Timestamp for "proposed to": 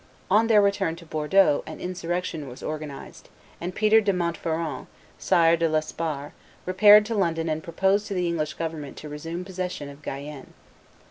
7.63-8.15